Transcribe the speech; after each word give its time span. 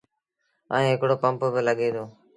ائيٚݩ 0.75 0.93
هڪڙو 0.93 1.15
پمپ 1.21 1.39
با 1.53 1.59
لڳي 1.67 1.89
دو۔ 1.95 2.05